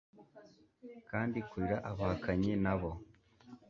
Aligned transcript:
Kandi 1.09 1.37
kurira 1.49 1.77
abahakanyi 1.89 2.51
nabo. 2.63 2.91